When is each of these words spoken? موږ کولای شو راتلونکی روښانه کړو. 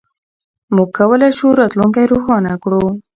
موږ 0.75 0.89
کولای 0.97 1.31
شو 1.37 1.47
راتلونکی 1.59 2.05
روښانه 2.11 2.53
کړو. 2.63 2.83